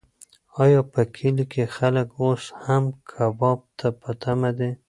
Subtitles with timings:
[0.63, 4.69] ایا په کلي کې خلک اوس هم کباب ته په تمه دي؟